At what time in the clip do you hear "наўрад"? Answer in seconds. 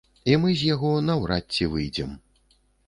1.11-1.45